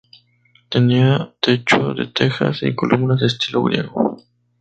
[0.69, 4.17] Tenía techo de tejas y columnas estilo griego.